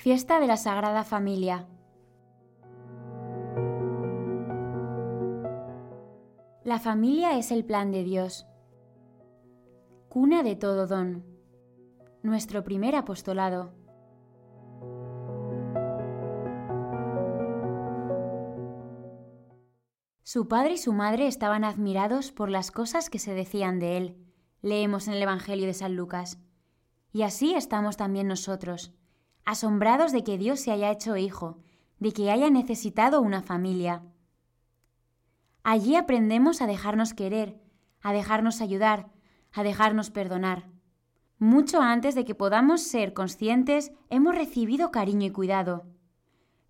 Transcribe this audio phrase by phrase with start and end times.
[0.00, 1.68] Fiesta de la Sagrada Familia.
[6.64, 8.46] La familia es el plan de Dios.
[10.08, 11.26] Cuna de todo don.
[12.22, 13.74] Nuestro primer apostolado.
[20.22, 24.16] Su padre y su madre estaban admirados por las cosas que se decían de él.
[24.62, 26.38] Leemos en el Evangelio de San Lucas.
[27.12, 28.94] Y así estamos también nosotros,
[29.44, 31.58] asombrados de que Dios se haya hecho hijo,
[31.98, 34.02] de que haya necesitado una familia.
[35.62, 37.60] Allí aprendemos a dejarnos querer,
[38.00, 39.10] a dejarnos ayudar,
[39.52, 40.70] a dejarnos perdonar.
[41.38, 45.86] Mucho antes de que podamos ser conscientes, hemos recibido cariño y cuidado.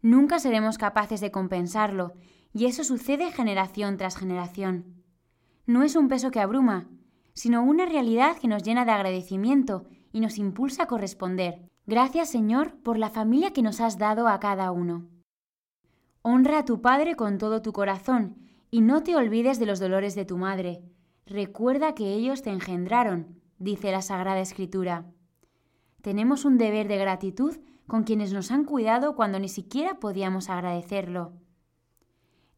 [0.02, 2.15] Nunca seremos capaces de compensarlo,
[2.52, 5.02] y eso sucede generación tras generación.
[5.66, 6.88] No es un peso que abruma,
[7.32, 11.68] sino una realidad que nos llena de agradecimiento y nos impulsa a corresponder.
[11.91, 15.09] Gracias, Señor, por la familia que nos has dado a cada uno.
[16.23, 18.37] Honra a tu Padre con todo tu corazón
[18.71, 20.85] y no te olvides de los dolores de tu madre.
[21.27, 25.11] Recuerda que ellos te engendraron, dice la Sagrada Escritura.
[26.01, 27.57] Tenemos un deber de gratitud
[27.88, 31.33] con quienes nos han cuidado cuando ni siquiera podíamos agradecerlo.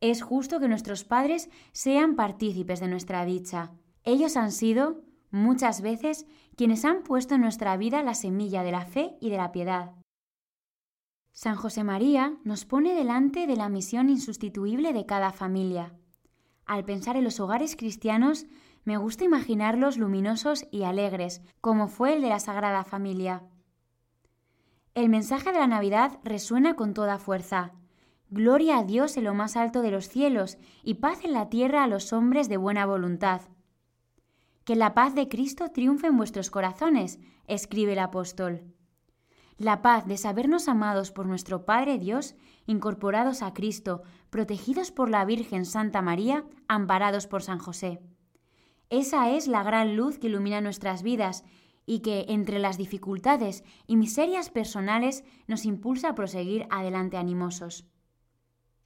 [0.02, 3.72] Es justo que nuestros padres sean partícipes de nuestra dicha.
[4.04, 5.00] Ellos han sido,
[5.32, 9.38] muchas veces, quienes han puesto en nuestra vida la semilla de la fe y de
[9.38, 9.96] la piedad.
[11.32, 15.94] San José María nos pone delante de la misión insustituible de cada familia.
[16.66, 18.46] Al pensar en los hogares cristianos,
[18.84, 23.44] me gusta imaginarlos luminosos y alegres, como fue el de la Sagrada Familia.
[24.94, 27.72] El mensaje de la Navidad resuena con toda fuerza.
[28.28, 31.84] Gloria a Dios en lo más alto de los cielos y paz en la tierra
[31.84, 33.42] a los hombres de buena voluntad.
[34.64, 38.62] Que la paz de Cristo triunfe en vuestros corazones, escribe el apóstol.
[39.58, 45.24] La paz de sabernos amados por nuestro Padre Dios, incorporados a Cristo, protegidos por la
[45.24, 48.00] Virgen Santa María, amparados por San José.
[48.88, 51.44] Esa es la gran luz que ilumina nuestras vidas
[51.86, 57.86] y que, entre las dificultades y miserias personales, nos impulsa a proseguir adelante animosos.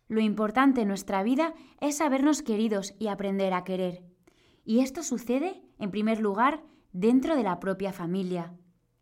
[0.09, 4.05] Lo importante en nuestra vida es sabernos queridos y aprender a querer.
[4.65, 8.55] Y esto sucede, en primer lugar, dentro de la propia familia.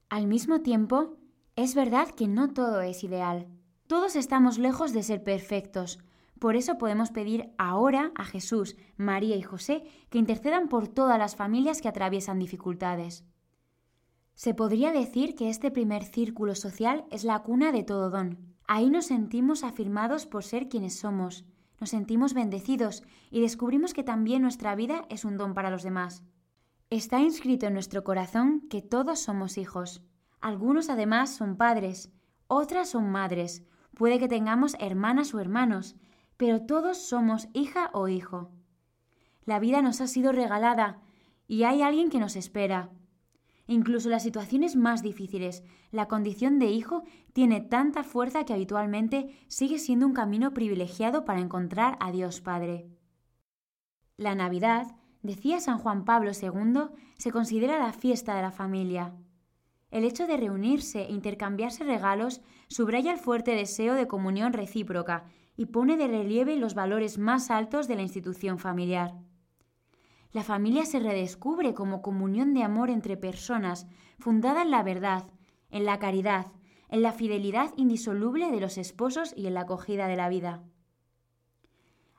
[0.08, 1.16] Al mismo tiempo,
[1.56, 3.46] es verdad que no todo es ideal.
[3.86, 5.98] Todos estamos lejos de ser perfectos.
[6.38, 11.36] Por eso podemos pedir ahora a Jesús, María y José que intercedan por todas las
[11.36, 13.24] familias que atraviesan dificultades.
[14.34, 18.54] Se podría decir que este primer círculo social es la cuna de todo don.
[18.66, 21.44] Ahí nos sentimos afirmados por ser quienes somos,
[21.80, 26.24] nos sentimos bendecidos y descubrimos que también nuestra vida es un don para los demás.
[26.91, 30.03] Está inscrito en nuestro corazón que todos somos hijos.
[30.41, 32.12] Algunos además son padres,
[32.47, 33.65] otras son madres,
[33.95, 35.97] puede que tengamos hermanas o hermanos,
[36.37, 38.50] pero todos somos hija o hijo.
[39.45, 41.00] La vida nos ha sido regalada
[41.47, 42.91] y hay alguien que nos espera,
[43.66, 47.03] Incluso las situaciones más difíciles, la condición de hijo
[47.33, 52.87] tiene tanta fuerza que habitualmente sigue siendo un camino privilegiado para encontrar a Dios Padre.
[54.16, 59.14] La Navidad, decía San Juan Pablo II, se considera la fiesta de la familia.
[59.90, 65.24] El hecho de reunirse e intercambiarse regalos subraya el fuerte deseo de comunión recíproca
[65.56, 69.14] y pone de relieve los valores más altos de la institución familiar.
[70.32, 73.86] La familia se redescubre como comunión de amor entre personas,
[74.18, 75.24] fundada en la verdad,
[75.70, 76.48] en la caridad,
[76.91, 80.62] en la fidelidad indisoluble de los esposos y en la acogida de la vida.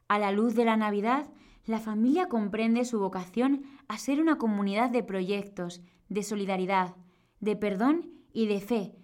[0.08, 1.28] A la luz de la Navidad,
[1.66, 6.96] la familia comprende su vocación a ser una comunidad de proyectos, de solidaridad,
[7.40, 8.96] de perdón y de fe,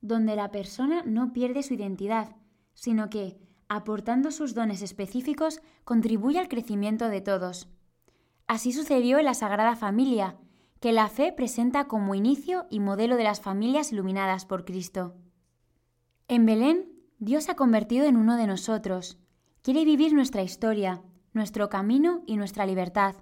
[0.00, 2.36] donde la persona no pierde su identidad,
[2.74, 3.38] sino que,
[3.68, 7.68] aportando sus dones específicos, contribuye al crecimiento de todos.
[8.46, 10.36] Así sucedió en la Sagrada Familia,
[10.80, 15.14] que la fe presenta como inicio y modelo de las familias iluminadas por Cristo.
[16.26, 19.18] En Belén, Dios se ha convertido en uno de nosotros.
[19.62, 23.16] Quiere vivir nuestra historia, nuestro camino y nuestra libertad.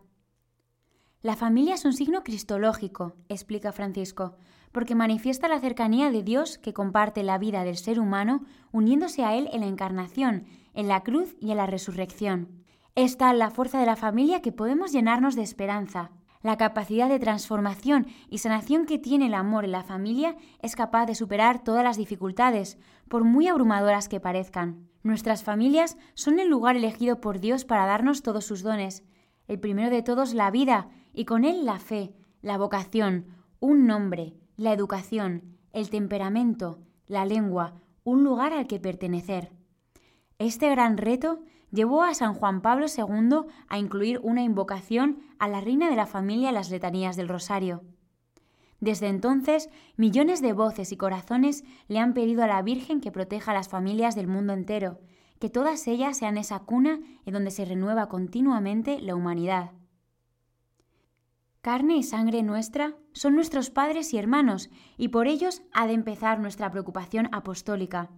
[1.22, 4.36] La familia es un signo cristológico, explica Francisco,
[4.72, 9.36] porque manifiesta la cercanía de Dios que comparte la vida del ser humano uniéndose a
[9.36, 12.64] Él en la encarnación, en la cruz y en la resurrección.
[12.94, 16.10] Está la fuerza de la familia que podemos llenarnos de esperanza.
[16.42, 21.06] La capacidad de transformación y sanación que tiene el amor en la familia es capaz
[21.06, 22.78] de superar todas las dificultades,
[23.08, 24.89] por muy abrumadoras que parezcan.
[25.02, 29.02] Nuestras familias son el lugar elegido por Dios para darnos todos sus dones.
[29.48, 33.26] El primero de todos la vida y con él la fe, la vocación,
[33.60, 37.74] un nombre, la educación, el temperamento, la lengua,
[38.04, 39.52] un lugar al que pertenecer.
[40.38, 45.60] Este gran reto llevó a San Juan Pablo II a incluir una invocación a la
[45.60, 47.82] reina de la familia en las letanías del Rosario.
[48.80, 53.50] Desde entonces, millones de voces y corazones le han pedido a la Virgen que proteja
[53.50, 54.98] a las familias del mundo entero,
[55.38, 59.72] que todas ellas sean esa cuna en donde se renueva continuamente la humanidad.
[61.60, 66.40] Carne y sangre nuestra son nuestros padres y hermanos, y por ellos ha de empezar
[66.40, 68.08] nuestra preocupación apostólica.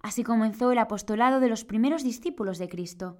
[0.00, 3.18] Así comenzó el apostolado de los primeros discípulos de Cristo.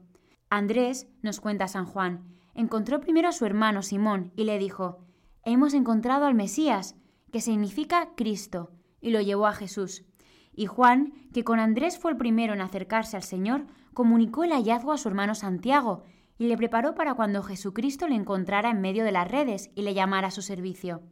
[0.48, 2.24] Andrés, nos cuenta San Juan,
[2.54, 5.04] encontró primero a su hermano Simón y le dijo,
[5.44, 6.96] Hemos encontrado al Mesías,
[7.32, 8.70] que significa Cristo,
[9.00, 10.04] y lo llevó a Jesús.
[10.52, 14.92] Y Juan, que con Andrés fue el primero en acercarse al Señor, comunicó el hallazgo
[14.92, 16.02] a su hermano Santiago,
[16.36, 19.94] y le preparó para cuando Jesucristo le encontrara en medio de las redes y le
[19.94, 21.02] llamara a su servicio.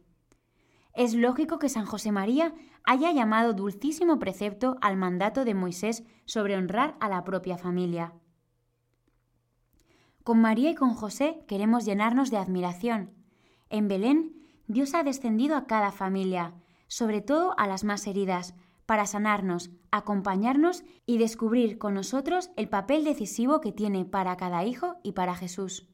[0.93, 2.53] Es lógico que San José María
[2.83, 8.13] haya llamado dulcísimo precepto al mandato de Moisés sobre honrar a la propia familia.
[10.23, 13.18] Con María y con José queremos llenarnos de admiración.
[13.69, 14.35] En Belén,
[14.67, 16.53] Dios ha descendido a cada familia,
[16.87, 18.55] sobre todo a las más heridas,
[18.85, 24.95] para sanarnos, acompañarnos y descubrir con nosotros el papel decisivo que tiene para cada hijo
[25.03, 25.87] y para Jesús.